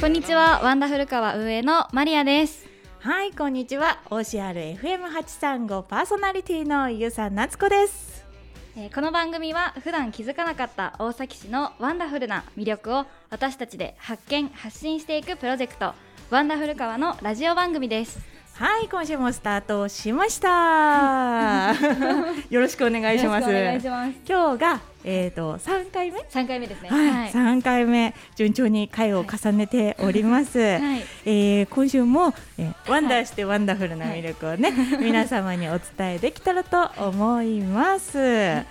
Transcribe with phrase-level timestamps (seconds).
[0.00, 2.66] こんにちはワンダフル川運営のマリアです。
[3.00, 8.24] はいこんにちは OCRFM835 パーソナリティのゆうさんなつこです。
[8.78, 15.92] えーこの番組は普段気づかなかった大崎市のワンダフルな魅力を私たちで発見発信していくプロジェクト
[16.30, 18.20] ワンダフル川のラジオ番組です。
[18.54, 21.74] はい今週もスタートしました。
[22.48, 23.50] よろしくお願いします。
[23.50, 24.12] よろしくお願いします。
[24.26, 26.20] 今日がえっ、と3回目？
[26.28, 26.88] 三回目ですね。
[26.90, 31.02] はい、3回目順調に回を重ねております、はい。
[31.24, 38.18] えー今週も、えーワンダーしてワンダフルな魅力をね、皆様にお伝えできたらと思います。
[38.18, 38.62] は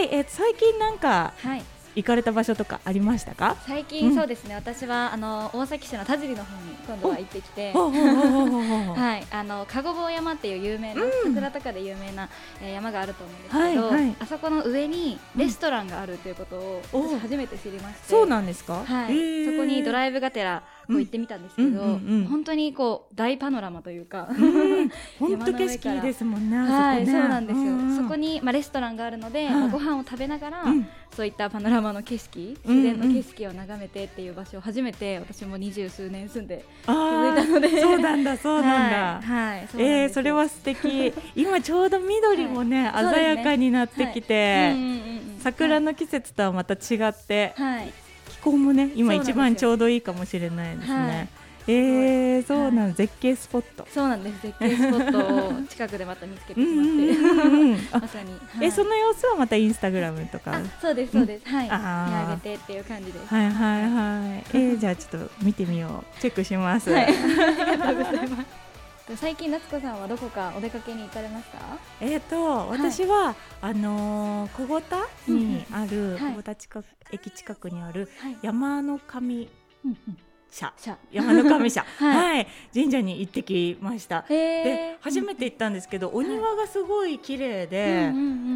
[0.00, 1.62] い、えー最近なんかはい
[1.96, 3.56] 行かれた場所とかありましたか？
[3.66, 4.14] 最近うん。
[4.14, 7.72] そうですね、私はあの大崎市の田尻の方に今度は行ってきて。
[7.74, 11.10] はい、あの籠棒山っていう有名な、うん。
[11.34, 12.28] 桜とかで有名な、
[12.62, 14.16] えー山があると思うんですけど、はいはい。
[14.20, 18.08] あそこの上にレストランがあるということを、お私初めて知りまして。
[18.08, 18.84] そうなんですか？
[18.84, 22.24] はい、そこにドライブがてらこう行ってみたんですけど、うんうんうんうん。
[22.26, 24.88] 本当にこう大パノラマというか、うん。
[25.18, 26.56] 本当景色いいですもんね。
[26.56, 29.54] はい、そうなんですよ、んそこに、まあ、レストランがあるので、はい。
[29.54, 30.86] まあご飯を食べながら、うん。
[31.14, 37.68] そういったパノラマの景色自然の景色を眺めてっていう場所を初めて私も二十数年住んで気あづいたので。
[37.68, 39.20] ーそうなんだそうなんだ。
[39.22, 41.12] はい、はい、そえー、それは素敵。
[41.34, 43.14] 今ちょうど緑もね、はい。
[43.14, 45.40] 鮮やかになってきて、うんうんうんうん。
[45.40, 48.05] 桜の季節とはまた違って、はい、気
[48.50, 50.94] 候もね今一番ちょうどいいかもしれないですね。
[50.94, 51.28] はい。
[51.68, 53.84] えー、そうなん、絶景スポット。
[53.92, 54.40] そうなんです。
[54.40, 57.88] 絶景スポットを近くでまた見つけてしまって。
[57.90, 58.66] あまさに、はい。
[58.66, 60.52] えその様子はまたインスタグラムとか？
[60.52, 61.64] あそうですそうです、はい。
[61.64, 63.34] 見上げてっていう感じです。
[63.34, 64.44] はいはいはい。
[64.54, 66.20] えー、 じゃあちょっと見てみよう。
[66.20, 66.88] チェックします。
[66.90, 68.65] はい、ありがとうございます
[69.14, 71.58] 最近夏子さんはどこかお出かけに行かれました
[72.00, 76.32] えっ、と私は、あのー小五田にある、はい。
[76.32, 78.36] 小五田近く駅近くにあるはい。
[78.42, 79.48] 山の神
[79.84, 80.18] うんうん
[80.50, 80.72] 社。
[81.12, 84.24] 山の神社、 ははい、神社に行ってきました。
[84.28, 88.12] へでえ初めて行ったんですけど、お庭がすごい綺麗で、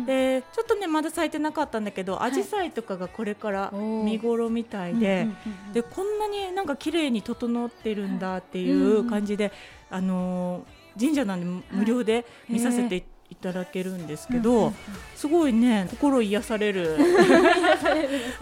[0.06, 5.26] でちょっとねまだ咲いてなかったんだけど、紫陽花とかがこれから見頃みたいで、
[5.72, 9.52] でこんなになんか綺麗に整ってるんだっていう感じで、
[9.90, 13.02] あのー神社なんで無料で見させていい
[13.40, 14.74] ただけるんですけど、うんうんうん。
[15.16, 16.96] すごいね心癒される。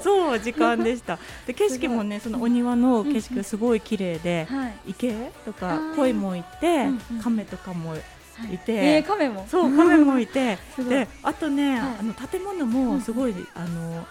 [0.01, 1.19] そう時間でした。
[1.47, 4.75] で景色もねそのお庭の景色がすごい綺麗で、はい。
[4.89, 5.13] 池
[5.45, 9.47] とか鯉もいて、うんうん亀とかもいて、えー、カメも。
[9.49, 11.97] そう亀もいて であとね、はい。
[12.01, 14.07] あの建物もすごい、あの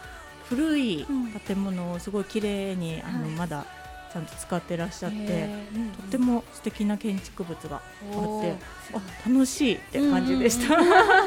[0.50, 1.32] 古いうん。
[1.40, 3.32] 建物をすごい綺麗にあの、はい。
[3.32, 3.66] まだ
[4.12, 5.50] ちゃんと使ってらっしゃって、
[5.98, 8.56] とっても素敵な建築物があって
[8.94, 10.78] あ楽しいって感じでした、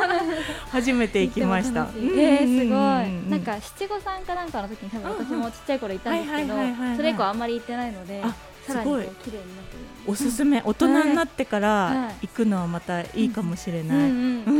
[0.70, 1.88] 初めて行きました。
[1.96, 6.54] えー、すごい、なんか七五三かなんかの時に多分私もちっちゃい頃行ったんですけど
[6.96, 8.22] それ以降あんまり行ってないので
[8.66, 9.04] すごい。
[9.24, 9.78] 綺麗になってる。
[10.06, 10.62] おすすめ。
[10.64, 11.62] 大人になってかはい。
[11.62, 14.50] ら行くのはまたいいかもしれうんない、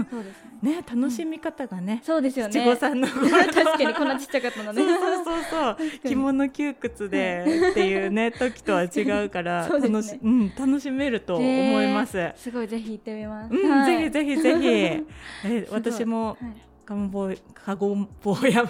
[0.00, 0.76] うん、ね。
[0.76, 2.52] ね楽しみ方がね、そうですよね。
[2.52, 3.08] 七五三の。
[3.08, 4.82] 頃 確かにこんなちっちゃかったのね。
[4.82, 5.76] そうそうそう
[6.08, 12.32] 着物窮屈でっていうね時とは違うから ね楽し,、うん、楽しめると思います。
[12.36, 14.10] すごいぜひ行ってみます、うん、はい。
[14.10, 15.06] ぜひぜひぜひ。
[15.44, 18.68] え私もはいかもぼかごんぼ山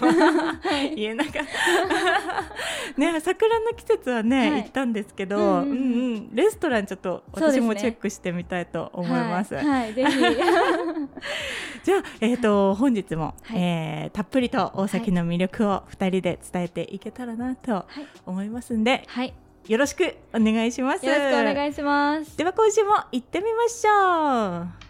[0.95, 3.01] 言えなかった。
[3.01, 4.63] ね桜の季節はね、はい。
[4.63, 5.75] 行ったんですけど、うんうんう
[6.19, 6.35] ん。
[6.35, 9.55] レストランちょっと私もチェックしてみたいと思います。
[9.55, 10.11] はい、はいぜひ。
[11.83, 13.59] じゃあ、えっ、と、本日も、はい。
[13.59, 19.33] えーたっぷりと大崎の魅力を二人で伝えていけたらなとはい、思いますんで、はい、
[19.67, 21.07] よろしくお願いします。
[21.07, 22.37] よろしくお願いします。
[22.37, 24.90] では今週も行ってみましょう。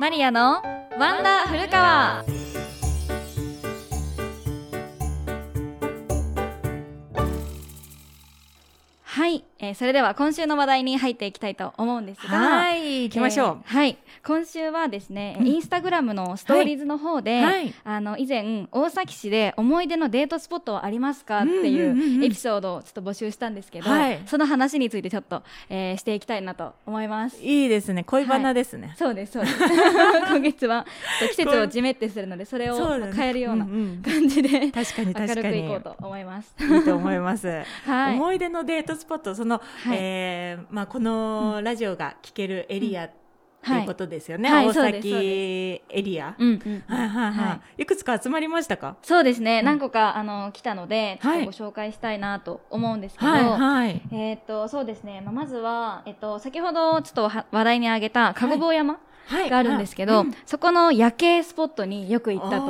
[0.00, 0.62] マリアの
[0.98, 2.32] ワンダフルカワー。
[9.02, 13.58] はい、えー、それでは今週の話題に入っていきたいと思うんですがはい、行きましょう。
[13.66, 13.98] えーはい。
[14.26, 15.46] 今週はですね、うん。
[15.46, 17.74] インスタグラムのストーリーズの方で、はい。
[17.84, 24.20] あの以前大崎市で思い出のデートスポットはありますかっていうエピソードをちょっと募集したんですけど、はい。
[24.26, 27.42] その話についてちょっと、えーしていきたいなと思います。
[27.42, 28.94] いいですね、恋バナですね。
[28.98, 29.58] そうですそうです。
[30.30, 30.86] 今月は
[31.30, 36.54] 季節をじめってするのでそれを変えるようなうんうん感じで、確かに明るくい確かにこうと思います。
[36.60, 37.62] いいと思います。
[37.84, 39.98] はい、思い出のデートスポット、その、はい。
[39.98, 43.10] えーまあこのラジオが聞けるエリアっ
[43.62, 44.50] ていうことですよね。
[44.50, 46.34] 大はいそうです崎エリア。
[46.38, 47.84] うんうんはいはいはい、、はい。
[47.84, 48.96] くつか集まりましたか？
[49.02, 49.64] そうですね、うん。
[49.66, 51.40] 何個かあの来たのでちょっはい。
[51.40, 54.02] とご紹介したいなと思うんですけど、はいはい。
[54.12, 58.98] えっ、とそうですね、まあ、まずは、えっと、先ほどちょっとは話題に挙げた籠棒山、
[59.48, 62.66] があるんですけど、はいはいそこの夜景スポットによく行ったと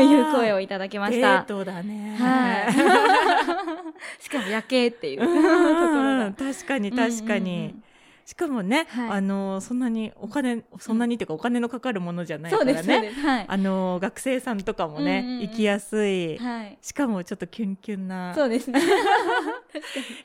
[0.00, 1.44] いう声をいただきましデたー。
[1.44, 2.16] トだね。
[2.18, 2.72] はい。
[4.22, 6.32] しかも夜景っていうところうんが。
[6.32, 7.50] 確かに確かに。
[7.50, 7.82] うんうんうん
[8.26, 12.82] しかもね、はいあのそんなにお金そんなにっていうかお金のかかるものじゃないからね。
[13.14, 13.20] す。
[13.20, 13.44] はい。
[13.46, 16.36] あの学生さんとかもね、うんうんうん行きやすい。
[16.36, 16.76] はい。
[16.82, 18.34] しかもちょっとキュンキュンな。
[18.34, 18.80] そうですね。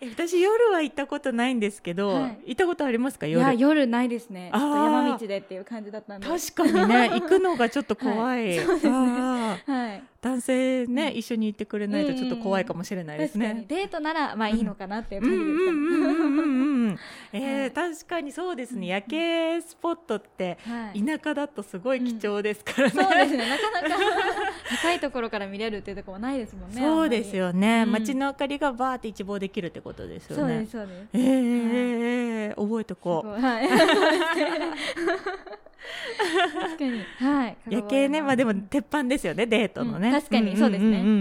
[0.01, 2.39] え私夜は行ったことないんですけど、はい。
[2.47, 4.49] 行ったことありますかい夜や、夜ないですね。
[4.53, 6.27] ちょっとあー山道でっていう感じだったんで。
[6.27, 8.59] 確かにね 行くのがちょっと怖い、はい。
[8.59, 8.91] そうですね。
[8.91, 10.03] はい。
[10.21, 11.17] 男性ね、うん。
[11.17, 13.65] 一緒に行ってくれないとちょっと怖いかもしれないですね。
[13.67, 15.23] デートならまあいいのかなっていう。
[15.23, 15.71] うんうん感じですかね。
[15.71, 16.99] うんうんうんうん
[17.33, 18.85] え確かにそうですね、うん。
[18.87, 21.03] 夜景スポットってはい。
[21.03, 23.49] 田舎だとすごい貴重ですからね、そうですね。
[23.49, 23.95] なかなか
[24.81, 26.81] 高いところから見れるっていうところもないですもんね。
[26.81, 27.91] そうですよね、うん。
[27.91, 30.65] 街の明かりがバーって一望できるってことですよね。
[30.71, 31.07] そうです。
[31.13, 33.29] えーえーえー覚えとこう。
[33.41, 33.67] はい。
[33.69, 33.87] 確
[36.77, 37.03] かに。
[37.19, 37.57] はい。
[37.69, 40.09] 夜景ね、まあでも鉄板ですよね、デートのね。
[40.09, 41.17] うん確かにそうですねうんうんうんう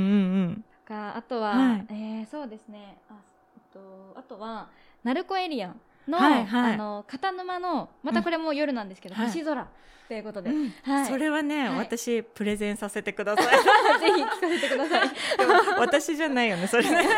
[0.51, 2.99] んかあとは、はいえーそうですね。
[3.09, 3.15] あ、
[3.57, 4.69] えっとあとは
[5.05, 5.75] 鳴子エリア
[6.09, 9.67] の、はいはいあの片沼のまたこれも夜なんですけど、はい星空
[10.09, 11.07] ということで、うんはい。
[11.07, 13.47] それはね、はい私プレゼンさせてください。
[14.01, 15.09] ぜひ聞かせてください。
[15.79, 17.09] 私じゃないよね、それね。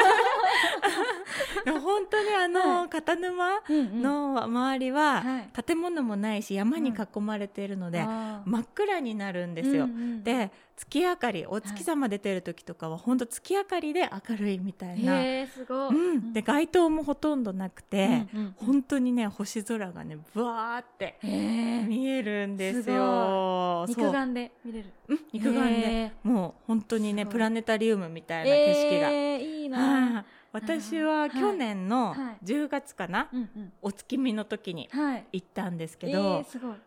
[1.65, 2.89] でも本当にあの、はい。
[2.89, 5.63] 片沼の周りは、はい。
[5.63, 8.05] 建物もないし山に囲まれているので、
[8.45, 9.89] 真っ暗になるんですよ。
[10.23, 15.95] で月明かりお月様出てる時とかは本当月明かりで明るいみたいな、すごい。
[15.95, 18.55] うん、で街灯もほとんどなくて、うんうん。
[18.57, 22.97] 本当にね星空がねブワーって見えるんですすよ。
[22.97, 23.89] そう。
[23.89, 24.91] 肉眼で見れる。
[25.09, 25.89] うん肉眼で。
[25.89, 29.11] へもう本当にねプラネタリウムみたいな景色が。
[29.11, 30.25] えーいいな。
[30.53, 33.31] はい私は去年のはい10月かな。
[33.81, 35.27] お月見の時にはい。
[35.33, 36.45] 行ったんですけえど。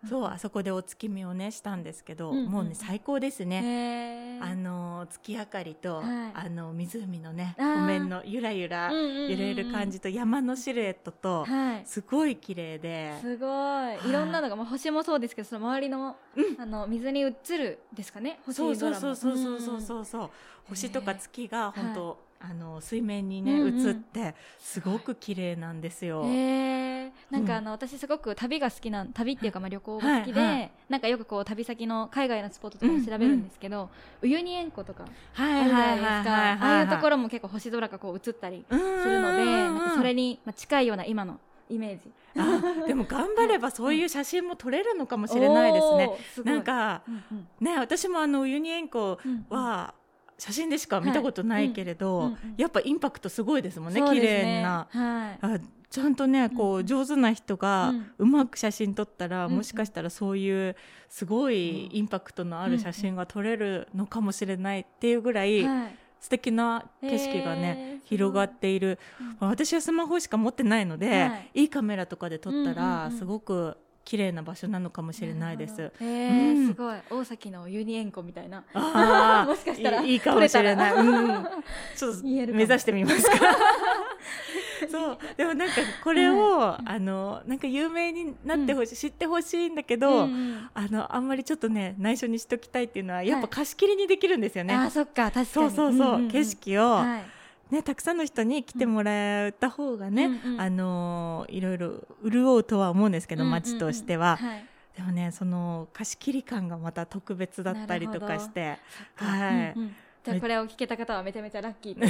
[0.08, 4.40] そうあそこでお月見をねしたんですけど、もうね最高ですね。
[4.42, 11.82] あの月明かりと、はいあの湖のね湖面のゆらゆら揺れる感じと山のシルエットとはい。
[11.86, 14.10] すごい綺麗で、すごい。
[14.10, 18.40] いろんなのが、まあ、星もそうですけど、その周りの、うんあの水に映るですかね。
[18.46, 20.30] 星そうそうそうそうそうそうそう
[20.70, 23.88] 星とか月が本当、あの水面にねうんうん。
[23.88, 26.24] 映ってすごく綺麗なんですよ。
[26.26, 27.58] へえなんかうん。
[27.60, 30.72] あの、私すごく旅が好きな旅っていうかまあ旅行が好きで、はいはい。
[30.90, 33.90] なんかよくこう旅先の海外のスポットとかも調べるんですけど、
[34.22, 36.58] ウユニ塩湖とかはいあるじゃないですはいか、はい。
[36.60, 41.40] ああいうところろも結構星空がこう映ったりすするので、なんかそれにまあ近いような今の
[41.70, 42.12] イメージ。
[42.38, 46.08] あでも頑張ればそういう写真も撮れるのかもしれないですね。
[46.12, 47.48] おーすなんかうんうん。
[47.62, 49.94] ね私もあのユニ塩湖うんは
[50.38, 54.88] 写真でしか見たことないけれど、はいうんやっぱインパクトすごいですもんね綺麗な。
[54.90, 55.40] はい。
[55.42, 55.60] あ
[55.90, 56.86] ちゃんとねこううん。
[56.86, 59.58] 上手な人がうまく写真撮ったら、うんうん。
[59.58, 60.76] もしかしたらそういう
[61.10, 65.96] すごいインパクトのある写真が撮れるのかもしれないっていうぐらいはい。
[66.20, 69.28] 素敵な景色がね、へー広がっている、うん。
[69.28, 71.62] まあ私はスマホしか持ってないので、はい。
[71.62, 73.18] い、いカメラとかで撮ったら、うん。
[73.18, 75.72] すごく綺麗な場所なのかもしれないです。
[75.74, 76.12] なるほど。
[76.12, 76.68] へーうん。
[76.68, 76.98] すごい。
[77.10, 78.64] 大崎のユニ塩湖みたいな。
[78.74, 80.02] あー もしかしたら。
[80.04, 80.94] いいいいかもしれない。
[80.94, 81.44] うん、
[81.98, 82.32] ちょっと目
[82.62, 83.36] 指してみますか。
[84.92, 85.18] そう。
[85.36, 90.70] でもなんかこれを、あのなんか有名になってほしい、知ってほしいんだけど、うんうん。
[90.74, 93.50] あのあんまりちょっとね内緒にしときたいっていうのはやっぱはい。
[93.50, 94.76] 貸し切りにできるんですよね。
[94.76, 95.46] あーそっか確かに。
[95.48, 96.32] そうそうそう、んんん。
[96.32, 97.35] 景色を、はい
[97.72, 100.62] ねたくさんの人に来てもらった方がね、うんうん。
[100.62, 103.62] あのいろいろ潤うとは思うんですけど、うんうんうん。
[103.62, 104.66] 街としては、はい。
[104.96, 108.78] でもねその貸し切り感がまた特別だったりとかして。
[109.16, 109.74] はい。
[109.76, 109.96] うんうん。
[110.26, 112.00] じゃあこれを聞けた方はめちゃめちゃラッキー。
[112.02, 112.08] ぜ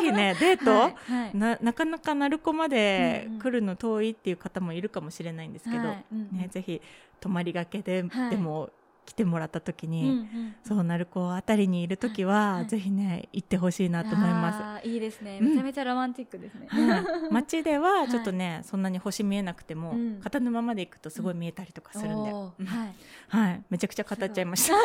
[0.00, 0.94] ひね デート、はい。
[0.94, 1.36] はい。
[1.36, 6.04] ななかなか鳴子まで来るの遠いっていう方もいるかもしれないんですけど、はい。
[6.12, 6.38] うんうん。
[6.38, 6.80] ね、ぜひ
[7.20, 8.30] 泊まりがけで、はい。
[8.30, 8.70] でも
[9.04, 14.88] 来てもらった時に、うんうんそう鳴子あたりにいる時は、はいぜひね行ってほしいなと思います。
[14.88, 15.38] いいですね。
[15.40, 15.48] うん。
[15.48, 16.66] めちゃめちゃロマンチックですね。
[16.68, 17.04] はい。
[17.30, 20.20] 街ではちょっとね、そんなに星見えなくても、うん。
[20.22, 22.66] 片沼まで行くとすごい見えたりとかするんで、うん。
[22.66, 22.94] はい。
[23.28, 24.76] はい、めちゃくちゃ語っちゃいました。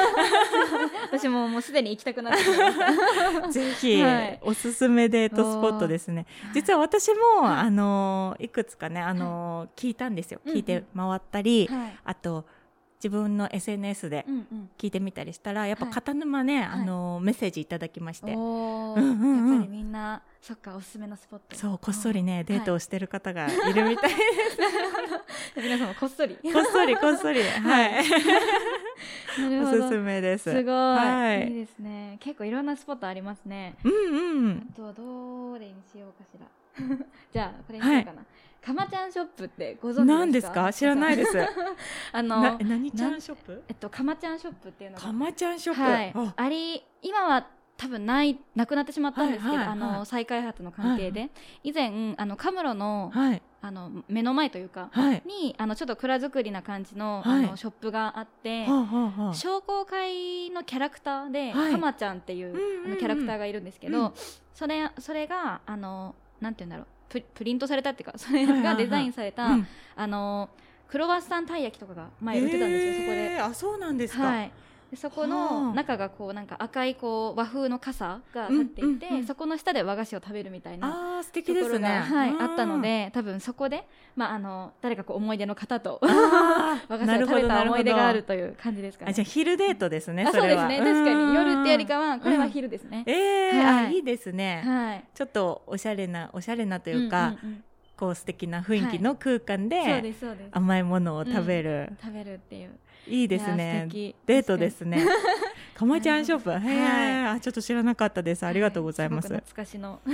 [1.12, 2.50] 私ももうすでに行きたくなってき
[3.42, 4.40] まぜひ、はい。
[4.42, 6.26] おすすめデートスポットですね。
[6.54, 7.58] 実は私も、はい。
[7.60, 10.42] あのいくつかね、あの聞いたんですよ。
[10.46, 10.54] うん。
[10.54, 11.98] 聞いて回ったり、はい。
[12.04, 12.46] あと
[13.04, 14.70] 自分の SNS でうんうん。
[14.78, 16.64] 聞いてみたりしたら、やっぱはい片沼ね、い。
[16.64, 19.00] あのメッセージいただきまして、おー。
[19.00, 19.54] うんうんうん。
[19.54, 22.46] やっぱりみんなそっかおすすめのスポットそうこっそりね、ん。
[22.46, 24.12] デートをしてる方がいるみたい。
[25.58, 26.36] 皆さんもこっそり。
[26.36, 28.00] こっそりこっそり、はい、
[29.62, 30.52] おすすめです。
[30.52, 31.48] すごい、はい。
[31.50, 32.18] い、いですね。
[32.20, 33.76] 結構いろんなスポットありますね。
[33.84, 34.68] うんうん。
[34.72, 36.48] あとはどれにしようかしら
[37.34, 38.24] じゃあこれにしようかな、
[38.62, 40.14] かまちゃんショップってご存知ですか？
[40.18, 40.74] 何ですか？
[40.74, 41.38] 知らないです。
[42.12, 43.64] あのな何ちゃんショップ？
[43.68, 46.14] えっとかまちゃんショップっていうのがかまちゃんショップ、はい。
[46.16, 46.34] あ。
[46.36, 49.90] あり今は多分ないなくなってしまったんですけど、はいはいはい。
[49.90, 51.30] あの再開発の関係で、
[51.64, 53.42] 以前あのカムロのはい。
[53.60, 55.24] あの目の前というか、はい。
[55.26, 57.46] にあのちょっと蔵造りな感じの,、はい。
[57.46, 58.68] あのショップがあって、
[59.34, 61.72] 商工会のキャラクターで、はい。
[61.72, 64.12] かまちゃんっていう,、あのキャラクターがいるんですけど、うん。
[64.54, 66.88] それそれがあのなんて言うんだろう。
[67.10, 69.68] ププリントされたっていうかそれがデザインされた、うん。
[69.96, 70.50] あの
[70.88, 73.34] クロワッサンたい焼きとかが前売ってたんですよ、そこで。
[73.34, 74.52] えーあそうなんですか、はい、で
[74.96, 75.74] そこはのあ。
[75.74, 79.28] 中がこうなんか赤いこう和風の傘が立っていて、うんうんうん。
[79.28, 81.88] そこの下で和菓子を食べるみたいなあー素敵とですね。
[81.90, 82.42] はいうん。
[82.42, 86.00] あったので多分そこで、まあ、あの誰かこう思い出の方と
[86.88, 89.12] 和菓子を食べた思い出があるという感じですかね。
[89.12, 90.68] あじゃあ昼デートですね、あそうれは。
[90.68, 91.30] ですね確かうん。
[91.30, 93.04] に夜ってよりかはこれは昼ですね。
[93.06, 93.86] えーはい。
[93.88, 95.04] あいいですね、はい。
[95.14, 97.64] ちょっとおしゃれなおしゃれなというか、んんうん
[97.98, 100.14] こう素敵な雰囲気の空間で,、
[100.52, 102.70] 甘いものを食べる、食べるっていう。
[103.08, 103.88] いいですね。
[104.26, 105.04] デートですね
[105.78, 106.50] かまちゃんショップ。
[106.52, 108.44] へえ、はあちょっと知らなかったです。
[108.46, 110.00] ありがとうございます、はすごく懐かしの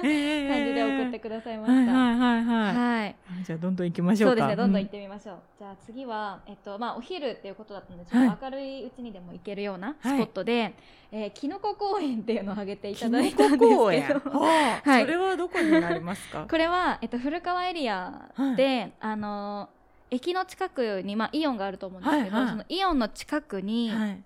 [0.00, 1.92] 感えじで送ってくださいまはいした。
[1.92, 3.16] はいはいはい、はい。
[3.44, 4.30] じゃあどんどん行きましょか。
[4.30, 5.36] そううですね、どんどん行っうてみましょう。
[5.58, 10.74] じゃあ次は、えっと、まあ、お昼っていうことだったので、ちはいょっと明るいうちにでも行けるようなスポットで、
[11.10, 14.06] えー、キノコ公園っていうのを挙げていただいたんです公園。
[14.06, 14.20] けど。
[14.38, 15.02] はあはい。
[15.02, 16.46] それはどこになりますか？
[16.50, 19.83] これは、えっと、古川エリアで、あのー
[20.14, 22.50] 駅の近くに、まあ、イオンがあると思うんですけど、はいはい。
[22.52, 24.22] そのイオンの近くに、はい。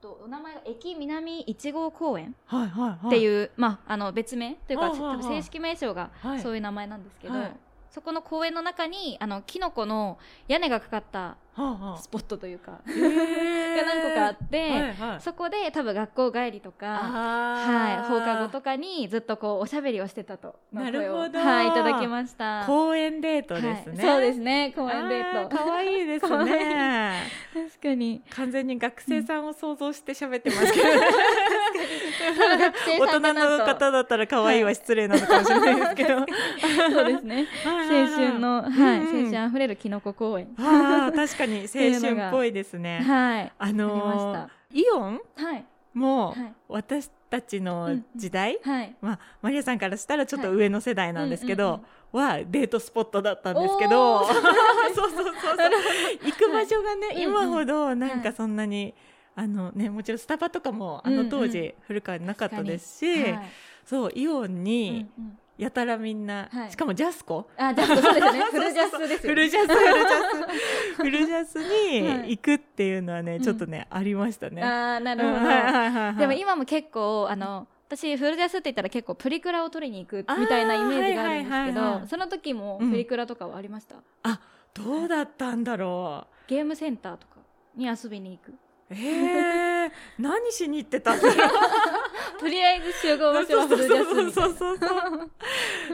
[0.00, 3.06] とお名前が駅南1号公園はいはいはい。
[3.06, 6.40] っていう、まあ、あの別名というか、はあはあはあ多分正式名称がはい。
[6.40, 7.56] そういう名前なんですけど、はい。
[7.90, 15.20] そこの公園の中にあのキノコの屋根がかかったスポットというか、 が何個かあって、はいはい。
[15.20, 21.38] そこで多分学校帰りとか、はい、放課後とかにずっとこうおしゃべりをしてたとなるほど。
[21.38, 22.64] はい、いただきました。
[22.66, 25.56] 公園デートですね、はい、そうですね公園デート。
[25.56, 27.22] 可愛いです可ね。
[27.52, 28.22] 確かに。
[28.30, 37.46] 完全に学生さんを想像して喋ってますけど、 多分学生大人の方だったら可愛いは失礼なのかもしれないですけど、そうですね。
[37.64, 40.48] 青春の、はい青春あふれるキノコ公園。
[40.58, 43.00] ああ確かに青春っぽいですね。
[43.00, 43.52] はい。
[43.58, 45.20] あのーあイオン？
[45.36, 45.64] はい。
[45.94, 46.54] もはい。
[46.68, 48.96] 私たちの時代、はい。
[49.00, 51.80] まあ、マリアさんからしたらちょっと上の世代なんですけど、うんうん
[52.12, 54.22] はデートスポットだったんですけど。
[54.28, 55.34] そうそうそうそう。
[56.22, 57.22] 行く場所がね、はい。
[57.22, 58.20] 今ほどなんはい。
[58.20, 58.92] かそんなに、
[59.34, 63.40] あのね、もちろんスタバとかもあの当時古川になかったですし、はい。
[63.86, 66.70] そうイオンうんにうんやたらみんな、はい。
[66.70, 67.48] しかもジャスコ？
[67.56, 68.42] あじゃあそうですよね。
[68.50, 70.96] フルジャスですよフルジャスフルジャス。
[70.96, 73.42] フルジャスはいに行くっていうのはね、うん。
[73.42, 74.62] ちょっとね、ありましたね。
[74.62, 75.44] あーなるほど、うん。
[75.44, 82.00] はいはいはいはいでも今も結構あの私フルジャスって言ったら結構プリクラを取りに行くみたいなイメージがあるんですけあーはいはいはいはい。
[82.00, 82.90] どその時もうん。
[82.90, 84.40] プリクラとかはありました、あ
[84.74, 86.48] どうだったんだろう。
[86.48, 87.36] ゲームセンターとか
[87.76, 88.54] に遊びに行く
[88.94, 91.14] えー、何しに行ってた？
[91.16, 92.38] んだろう。
[92.38, 94.86] とりあえず集合場所はフルジャスみたいそうそうそうそ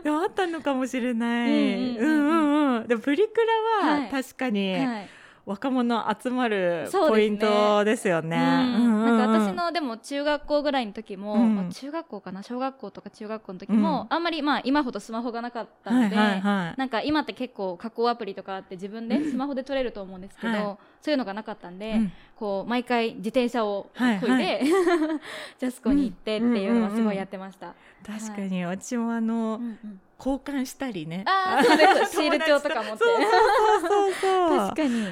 [0.00, 0.02] う。
[0.02, 1.96] でもあったのかもしれない。
[1.96, 2.86] ううんうんうんうんんうんうん。
[2.88, 3.40] でもプリク
[3.82, 5.08] ラははい確かにな、はい
[5.48, 8.36] 若者集まるポイントですよね。
[8.36, 11.56] なんか私のでも中学校ぐらいの時も、うん。
[11.56, 16.78] まあ中学校かな小学校とか中学校の時も、うあんまりまあ今ほどスマホがなかったので、はいはいはい。
[16.78, 20.62] なんか今って結構加工アプリとかあって自分でスマホで撮れると思うんですけど、はい。
[21.00, 22.12] そういうのがなかったんで、うん。
[22.36, 25.20] こう毎回自転車をこいで、はいは
[25.58, 27.74] ジャスコに行ってっていうのはすごいやってました。
[28.06, 28.66] 確かに。
[28.66, 31.24] 私もあの、うんうん交換したりね。
[31.26, 32.12] ああそうです。
[32.20, 32.98] シール帳とか持って。
[32.98, 34.58] そうそうそうそう。
[34.58, 35.04] 確かに。
[35.04, 35.10] や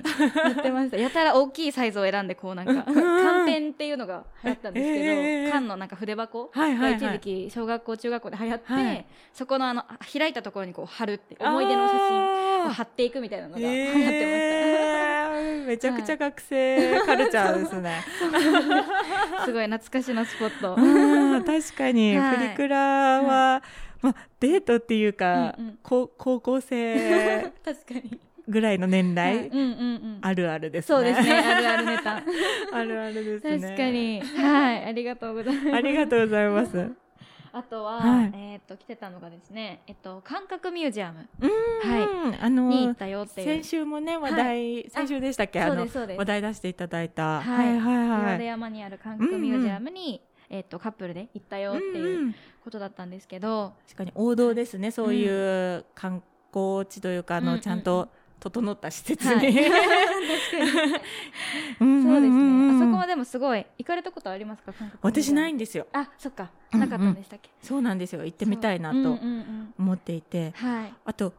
[0.51, 0.97] ってました。
[0.97, 2.95] やたら大きいサイズを選んでこうなんか うん。
[2.95, 9.07] 缶ペンっていうのが流行ったんですけど、ええ缶のなんか筆箱が一時期小学校中学校で流行って、はい。
[9.33, 14.96] そこのあの開いたところにこう貼るって思い出の写真を貼っていくみたいなのが流行ってました、えー
[15.67, 18.05] めちゃくちゃ学生カルチャーですね。
[19.45, 20.75] すごい懐かしのスポット。
[20.77, 22.77] うん確かに、はいプリクラ
[23.23, 23.63] は、
[24.03, 28.21] まあ、デートっていうか、高校生 確かに。
[28.49, 29.51] ぐらいの年代。
[30.23, 30.97] あるあるですね。
[30.97, 31.39] そうですね。
[31.39, 32.23] あるあるネタ。
[32.73, 33.61] あるあるですね。
[33.61, 33.83] 確か。
[33.91, 34.21] に。
[34.21, 34.85] はい。
[34.85, 35.75] ありがとうございます。
[35.75, 37.06] ありがとうございます。
[37.57, 38.33] あとは、はい。
[38.35, 41.27] えっ、と来てたのがですね、えっと感覚ミュージアム。
[41.41, 43.47] うん、あのに行ったよっていう。
[43.47, 45.63] 先週もね話題、先週でしたっけ？
[45.63, 47.79] あの話題出していただいた、はい。
[47.79, 48.39] はい岩はい。
[48.39, 50.21] 出山にある感覚ミュージアムに、
[50.51, 55.27] えっとカップルで行ったよってうんいううんことだったんですけど、確かに王道ですねそうい
[55.77, 56.23] う観
[56.53, 57.61] 光地というかあの、うんうん。
[57.63, 58.09] ちゃんと
[58.41, 59.49] 整った施設に、はい。
[61.81, 62.85] うんうんそうですんんね。
[62.85, 64.73] あそこはでもすごい行かれたことありますか？
[65.03, 65.87] 私ないんんですよ。
[65.93, 66.51] あそっか。
[66.73, 66.89] うんうん。
[66.91, 68.25] なかったんでしたっけ、そうなんですよ。
[68.25, 69.13] 行ってみたいなとそう。
[69.13, 69.75] うんうんうん。
[69.79, 70.93] 思っていて、はい。
[71.05, 71.33] あと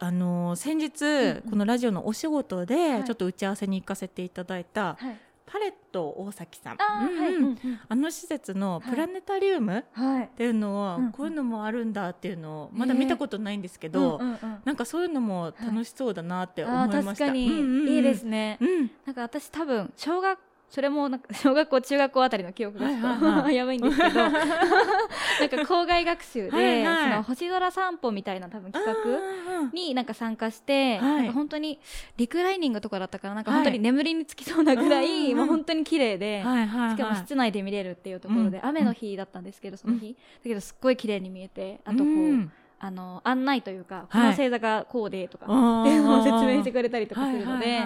[0.00, 1.50] あのー先日、んうん。
[1.50, 3.04] このラジオのお仕事はでい。
[3.04, 6.76] ちょっと打ち合わせに行かせていただいた、はいパレット大崎さん。
[7.88, 8.90] あの施設のはい。
[8.90, 10.28] プラネタリウムっはい。
[10.36, 17.02] ていうのは、こういうのもあるんだっていうのをまだ見たことないんですけど、うんうんうんなんかそういうのも楽しそうだなって思いました。
[17.02, 17.88] 確かに、うんうんうん。
[17.88, 20.38] いいですね、うん、なんか私多分小学
[20.70, 22.90] それもなんか小学校中学校あたりの記憶が
[23.50, 27.10] やばいんですけど なんか校外学習ではいはい。
[27.10, 31.16] その星空散歩みたいな多分企画画になんか参加して、はい。
[31.16, 31.78] なんか本当に
[32.16, 33.60] リクライニングとかだったからなんかはい。
[33.60, 35.36] 本当に眠りにつきそうなぐらい、うんうんうん。
[35.38, 44.26] もう本当に綺麗で、はいはいはい、しかも室内で見れるっていうところで、うん雨の日だったんですけどその日、だけどすっごい綺麗に見えてあとこう、んあの案内というか、こはい。
[44.28, 45.48] の星座がこうでとかっ
[45.84, 47.80] ていうのを説明してくれたりとかするので、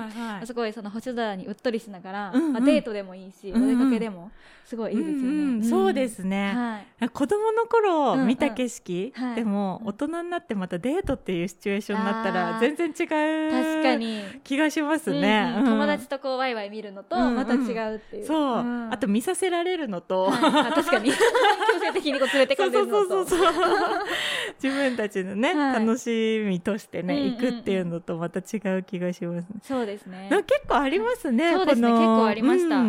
[0.44, 4.30] すごいその星空にうっとりしながら、まあ、デートでもいいし、お出かけでも
[4.64, 5.64] すごいいいですよね。
[5.64, 6.52] そうですね、
[7.00, 7.08] はい。
[7.08, 9.36] 子供の頃見た景色、はい。
[9.36, 12.60] でもうん大人になってまたデートっていうシチュエーションになったあらー。
[12.60, 18.92] 全然違う確かに、気がしますね、友達とこうワイワイ見るのとまた違うっていう、そう、ん。
[18.92, 21.12] あと見させられるのと、確かに。
[21.72, 22.86] 強制的にこう連れてかるのと。
[22.86, 23.52] そうそうそう
[24.62, 25.86] 自分たちのね、はい。
[25.86, 29.44] 楽しみとしてね、行くっていうのとまた違う気がします。
[29.46, 29.60] ね。
[29.62, 30.28] そうですね。
[30.30, 31.52] 結構ありますね。
[31.54, 31.88] そうですね。
[31.88, 32.82] 結構ありました、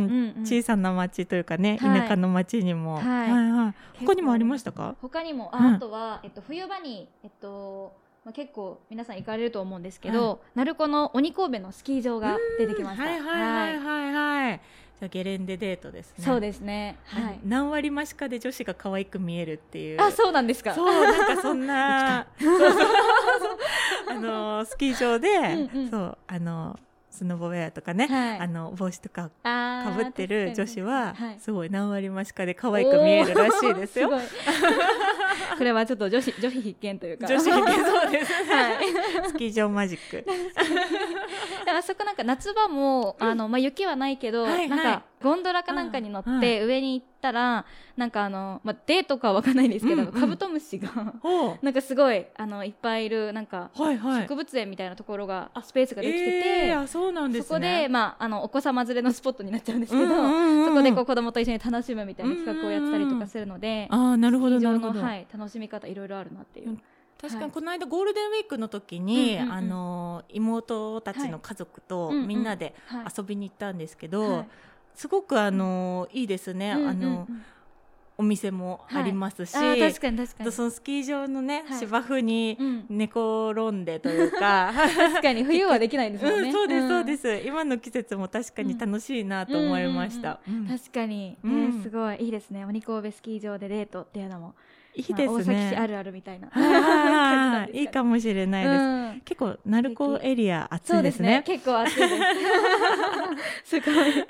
[0.43, 2.01] 小さな町というかね、はい。
[2.01, 3.31] 田舎の町にも、はい。
[3.31, 3.73] はい
[4.05, 4.95] 他にもありましたか？
[5.01, 5.50] 他にも。
[5.55, 5.75] あ,、うん。
[5.75, 7.95] あとは、えっと、冬場に、えっと
[8.25, 13.03] まあ、結構皆さん行かれると思うんですけど、鳴子の鬼神戸のスキー場が出てきました。
[13.03, 14.62] はいはいはいはいはい。
[15.00, 16.24] じゃあゲレンデデートですね。
[16.24, 16.98] そうですね。
[17.03, 17.39] はい。
[17.44, 20.01] 何割増しかで女子が可愛く見えるっていう。
[20.01, 20.74] あ、そうなんですか。
[20.74, 22.20] そうなんかそんな
[24.08, 26.80] あのスキー場で、うんうんそうあの
[27.13, 34.10] スノボウェアとかね、はいあの帽子とかかぶってる女子は、すごい何割増しかで可愛く見えるらしいですよ。
[34.20, 34.34] す
[35.55, 37.27] これはちょっと女子女子必見というか。
[37.27, 38.55] 女子必見そうですね。
[38.55, 39.29] はい。
[39.29, 40.25] スキー場マジック。
[41.65, 47.65] であそこなんか夏場も、あのまあ雪はないけど、はいはいなんかゴンドラかなんかに乗っうんて上に行ったら、
[47.96, 50.90] なんかあのまあデートかはわかんないですけど、カブトムシが
[51.22, 53.72] ほなんかすごいあのいっぱいいるなんか。
[54.27, 57.48] 植物園みたいなところがスペースができてて、そうなんですね。
[57.48, 60.07] そこで、まあ、あのお子様連れのスポットになっちゃうんですけど、
[60.66, 65.01] そこでこう子供と一緒に楽しむみたいな企画をやってたりとかするので、あーなるほどなるほど。
[65.01, 66.70] はい、楽しみ方いろいろあるなっていう。
[66.70, 66.81] うん
[67.22, 67.48] 確かはい。
[67.48, 73.05] にこの間ゴールデンウィークの時に、あの妹たちの家族とみんなではい。
[73.18, 74.48] 遊びに行ったんですけど、はい
[74.96, 76.90] すごくあのいいですね、うんうんうん。
[76.90, 77.27] あの
[78.16, 80.51] お店もありますし、あー確かに確かに。
[80.51, 81.79] そのスキー場のね、はい。
[81.79, 82.86] 芝生にうん。
[82.90, 87.22] 寝転んでというか、 確かに冬はできないですもんね、 うん、そうですそうです。
[87.22, 90.68] す、今の季節も確かに楽しいなと思いました、うん。
[90.68, 91.82] 確かに、ねうん。
[91.82, 92.18] すごい。
[92.18, 92.66] いいですね。
[92.66, 94.53] 鬼神戸スキー場でデートっていうのも
[94.96, 96.48] いいですまあ大崎市あねるあるみたいな。
[96.50, 97.79] はいはいかね。
[97.79, 99.22] いいかもしれないです、うん。
[99.25, 101.44] 結構鳴子エリア暑いうですすね。
[101.46, 102.08] 結構暑いで
[103.64, 103.79] す。
[103.79, 103.96] すごい。
[103.96, 104.22] デ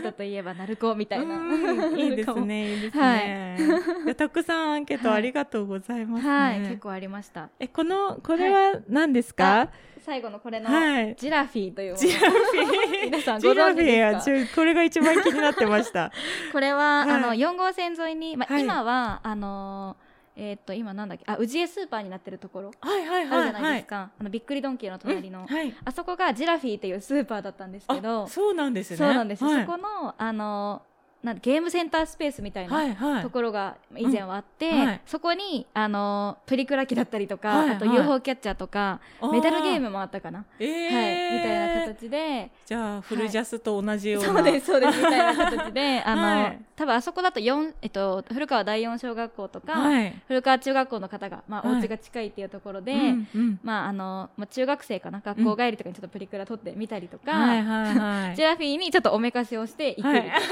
[0.00, 1.34] ートといえば鳴子みたいな。
[1.36, 1.98] うん。
[1.98, 3.56] いいですねいいですね、
[4.04, 4.08] い。
[4.08, 6.30] やたくさんアンケートありがとうございます、ね。
[6.30, 6.60] はい。
[6.60, 7.48] 結構ありました。
[7.58, 9.70] えこのこれは何ですか、
[10.04, 11.16] 最後のこれのはい。
[11.16, 12.06] ジラフィーというもの。
[12.06, 13.04] ジラフィー。
[13.06, 14.54] 皆さんご存知ですか？
[14.56, 16.10] これが一番気になってました。
[16.52, 17.10] これは、はい。
[17.10, 18.62] あの4号線沿いに、まあはい。
[18.62, 21.24] 今はあのーえーっと今なんだっけ？
[21.26, 25.74] あ宇治江スーパーになってるところはいはいあるじゃはいないですか、あのびっくりドンキーの隣の、うんはい。
[25.84, 28.24] あそこがジラフィーっていうスーパーだったんですけど。
[28.24, 28.96] あそうなんですね。
[28.96, 29.64] そうなんです、はい。
[29.66, 30.82] そこのあの
[31.22, 33.22] なんゲームセンタースペースみたいな、はいはい。
[33.22, 35.00] ところが以前はあって、うんはい。
[35.06, 40.68] そこにあのプリクラ機だったりとか、はいあとはい UFO キャッチャーとかメダルゲームもあったかな、えー。
[40.68, 40.88] は
[41.30, 42.50] い、みたいな形で。
[42.66, 46.58] じゃあフルジャスと同じような、そうですそうですみたいな形で あの、はい。
[46.74, 50.22] 多分あそこだと四えっと古川第四小学校とか、はい。
[50.26, 51.76] 古川中学校の方がまあはい。
[51.76, 53.60] お家が近いっていうところで、うんうん。
[53.62, 58.34] まああのまあ中学生かな学校帰りとかにちょっとプリクラ撮ってみたりとか、はいはいはい。
[58.36, 60.42] ジェラフィーにちょっとおめかしをして行くみたいな、はい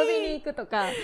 [0.00, 0.90] 遊びに行くとか。
[0.90, 0.94] い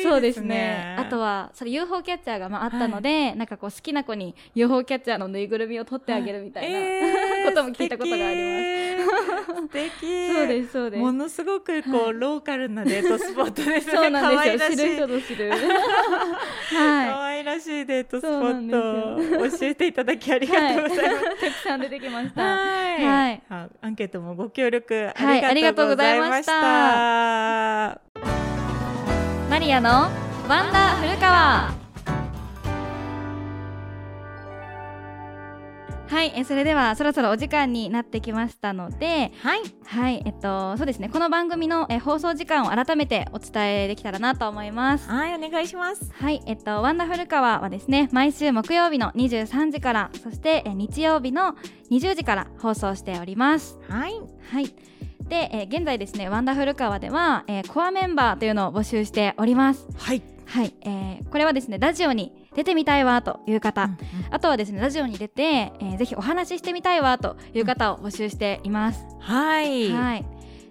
[0.00, 0.96] いそうでですすねね。
[0.98, 9.54] あとはそれ UFO キャッチャーがまああったので、なんかこう好きな子に UFO キャッチャーのぬいぐるみを取ってあげるみたいな、えー ことも聞いたことがあります。
[9.62, 10.32] 素敵。
[10.32, 13.92] そうですそうですものすごくこう、はいローカルなデートスポットですね。
[13.94, 15.50] そうなんですよ知る人ぞ知る
[16.70, 21.24] 可は愛らしいデートスポッでトを教えていただきありい、がとうございます。
[21.26, 26.28] はい、たくさん出てきましたはい、はいあアンケートもご協力あはいありりがとうごがとうござざいまし。
[26.28, 26.52] いました
[28.20, 28.21] マ
[29.62, 30.10] リアの
[30.48, 31.70] ワンダ古川
[36.08, 41.08] はい、えそれではそろそろお時間になってきましたので、はいはい、えっとそうですね。
[41.08, 45.08] この番組のえ放送時間を改めてお伝えできたらなと思います。
[45.08, 51.54] はいお願いしますはい、えっとワンダフルカワーはですね、毎週木曜日の23時から、そしてえ日曜日の
[51.90, 53.78] 20時から放送しております。
[53.88, 54.14] はい
[54.50, 54.74] はい。
[55.28, 59.86] で、え現在ですね、ワンダフルカワーでは、えーコアメンバーというのを募集しております。
[59.96, 63.88] はいはい、えーこれはですね、ラジオに出てみたいわという方、
[64.30, 69.04] あとはですね、ラジオに出て、えーぜひお話ししてみたいわという方を募集しています。
[69.20, 70.24] はいはい。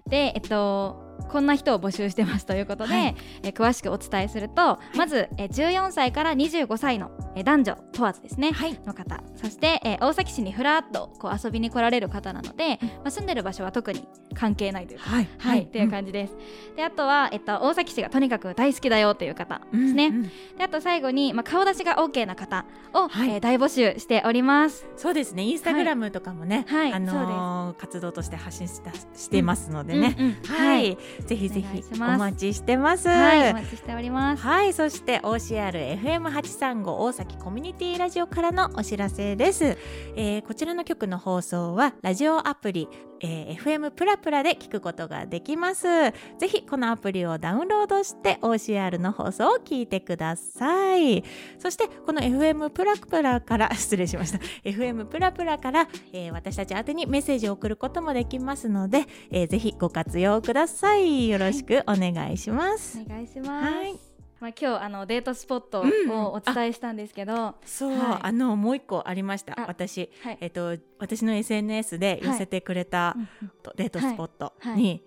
[0.08, 8.78] で、えっと、こんな人を募集してますということで、はいえー詳しくお伝えすると、まず、えー14歳から25歳の、えー男女問わずですね、はい。
[8.86, 9.22] の方。
[9.36, 15.10] そして、えー大崎市にふらっとこう遊びに来られる方なので、まあ、住んでる場所は特に関係ないというか。
[15.10, 15.28] はい。
[15.38, 16.36] はい、っていう感じです。
[16.76, 20.06] で、あとは、えっと、大崎市がとにかく大好きだよという方ですね。
[20.08, 23.30] うんうんで、あと最後に、まあ、顔出しが OK な方を、はい。
[23.30, 24.86] えー大募集しております。
[24.96, 25.42] そうですね。
[25.42, 26.92] インスタグラムとかもね、はい。
[26.92, 33.08] あのー活動として発信したしていますのでね、うんうんはい、ぜひぜひお待ちしてます。
[33.08, 34.42] はい、お待ちしております。
[34.42, 39.76] はい、そして OCR-FM835 大崎コミュニティラジオからのお知らせです。
[40.16, 42.88] えーこちらの曲の放送はラジオアプリ、
[43.20, 45.82] えー FM プラプラで聞くことができます。
[45.86, 46.12] ぜ
[46.48, 51.22] ひこのアプリをダウンロードして OCR の放送を聞いてください。
[51.58, 54.38] そしてこの FM プラプラから 失礼しました。
[54.64, 61.28] FM プラプラから、えー私たち宛てにメッセージを送ることもできますので、えーぜひご活用ください。
[61.28, 62.98] よろしくお願いします。
[63.00, 63.74] お願いします。
[63.74, 64.11] はい
[64.42, 68.18] まあ、今日あのデートスポットをお伝えしたんですけど、そう、はい。
[68.22, 69.52] あのもう一個ありました。
[69.52, 70.38] あ私、はい。
[70.40, 73.52] えっと私の SNS で寄せてくれたうんうん。
[73.76, 75.00] デートスポットに、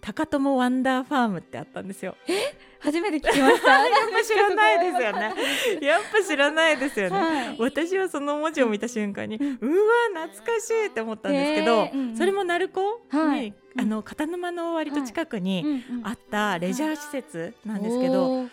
[0.00, 2.16] 高友ワンダーファームってあったんですよ。
[2.80, 3.70] 初めて聞きました。
[3.70, 5.34] やっぱ知らないですよね。
[5.86, 7.16] やっぱ知らないですよね。
[7.18, 7.56] はい。
[7.58, 12.16] 私はその文字を見た瞬間に、うわ懐かしいって思ったんですけど、へーうんうん。
[12.16, 13.54] それも鳴子に、はい。
[13.78, 18.48] あの片沼の割と近くにうんうんあったレジャー施設なんですけど、はい。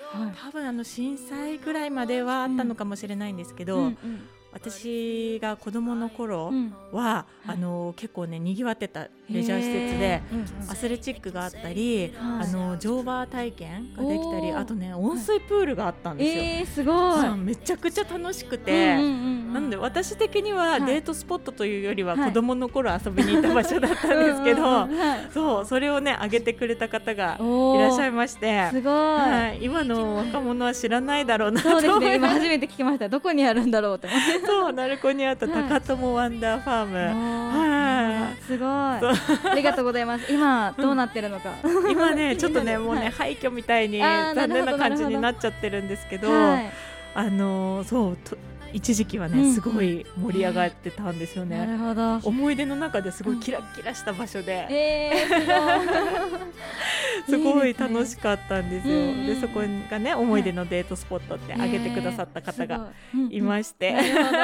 [0.46, 6.74] 多分あの震災ぐらいまではあったのかもしれないんですけど、うんうん私が子供の頃うん。
[6.92, 7.56] は、はい。
[7.56, 10.22] あの結構ね賑わってたレジャー施設で。
[10.32, 10.72] うんうん。
[10.72, 12.48] アスレチックがあったり、はい。
[12.48, 17.38] あの乗馬体験ができたりあとね温水プールがあったんですよ、えー、すごい。
[17.38, 20.86] めちゃくちゃ楽しくて、うんうんうんうんなので私的にははい。
[20.86, 22.30] デートスポットというよりははい。
[22.30, 24.88] 子供の頃遊びに行った場所だったんですけど、
[25.34, 28.68] そうそれをね挙げてくれた方がいらっしゃいまして。
[28.72, 28.94] すごい。
[28.94, 31.94] はい、今の若者は知らないだろうなとそうですね。
[31.94, 33.10] 思います今初めて聞きました。
[33.10, 34.46] どこにあるんだろうって思って。
[34.46, 35.64] そう鳴子にあったはい。
[35.64, 38.44] 高友ワンダーファーム、はい。
[38.44, 38.68] すごい。
[38.68, 40.32] ありがとうございます。
[40.32, 41.52] 今どうなってるのか。
[41.90, 43.12] 今ね ちょっとねもうね、はい。
[43.12, 46.72] 廃墟みたいに残念な感じになっちゃってるんですけど、はい。
[47.16, 48.38] あのーそうと
[48.74, 49.54] 一時期はね、うん。
[49.54, 51.74] すごい盛り上がってたんですよなね。
[51.74, 52.16] るほど。
[52.18, 57.74] 思い出の中ですごいキラキラした場所で、えー、す すごい。
[57.74, 58.96] 楽しかったんですよ。
[58.96, 59.28] うんうんうん。
[59.28, 62.88] でそこがね思い出のデートスポットって挙げてくださった方が
[63.30, 64.38] いましして、なるほど。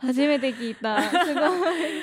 [0.06, 1.02] 初めて聞いた。
[1.02, 1.44] すごい。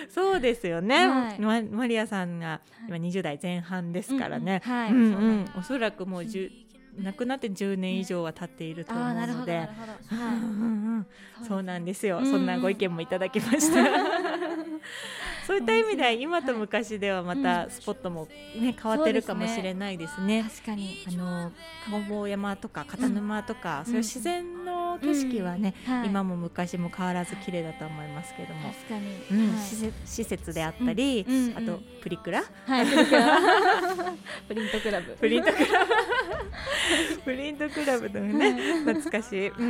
[0.10, 1.40] そうですよね、はい。
[1.40, 4.80] まマリアさんが今20代前半ですからね、うんうん。
[4.80, 4.92] はい。
[4.92, 6.52] うんそううなんんおそらくもう10
[6.98, 9.08] 亡くなって10年以上は経っていると思う。
[9.08, 9.20] ので。
[9.20, 9.52] なるほど。
[9.52, 10.38] うんはい。
[10.38, 11.08] うんうん
[11.48, 12.26] そうなんですよ、うん。
[12.26, 13.84] うんそんなご意見もいただきました。
[15.46, 18.28] そういった意味では今と昔ではまたスポットも
[18.58, 20.44] ね変わってるかもしれないですね。
[20.44, 21.04] 確かに。
[21.08, 21.52] あの
[21.86, 26.08] 籠房山とか片沼とか、そういう自然の景色はね、はい。
[26.08, 29.24] 今も昔も変わらず綺麗だと思いますけども、確かに。
[29.32, 29.58] うんはい。
[30.06, 32.44] 施設であったり、うんうんあとプリクラ？
[32.66, 32.86] はい。
[34.48, 35.14] プリントクラブ。
[35.14, 37.22] プリントクラブ。
[37.24, 38.52] プリントクラブのね
[38.86, 39.64] 懐かしい、う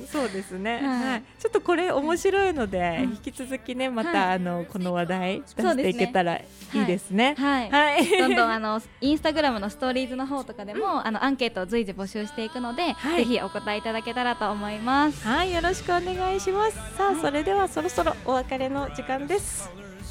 [0.00, 0.82] ん、そうですね、はい。
[1.12, 4.34] はい、ちょっとこれ面白いので、うん引き続きねまた、はい。
[4.34, 7.34] あのこの話題出していけたらいいですね。
[7.38, 7.70] はい。
[7.70, 13.24] はい、どんどんあのインスタグラムのストーリーズの方とかでも、あのアンケートを随時募集していくので、はい。
[13.24, 14.57] ぜひお答えいただけたらと思います。
[14.60, 16.76] はい、よろしくお願いします。
[16.96, 19.70] さあ、それではそろそろお別れの時間です。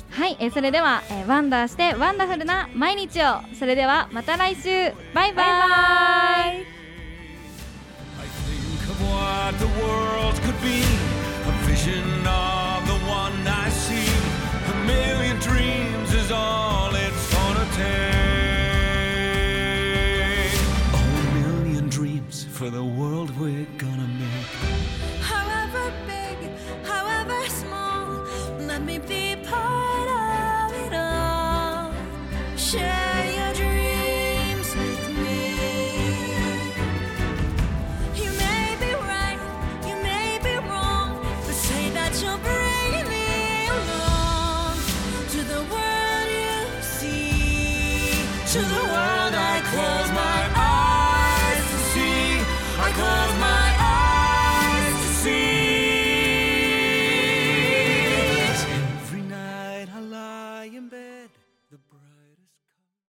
[0.10, 3.42] はい、えーそれでは、えーワンダーしてワンダフルな毎日を。
[3.60, 4.94] それではまた来週。
[5.14, 5.46] バイバイ。
[5.46, 6.64] I
[8.46, 10.82] think of what the world could be,
[11.46, 14.08] a vision of the one I see.
[14.72, 16.97] A million dreams is all
[22.68, 24.67] for the world we're gonna make.